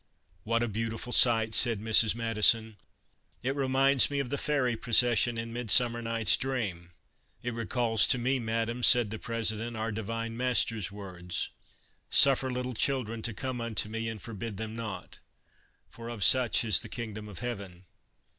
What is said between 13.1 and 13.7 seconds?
to come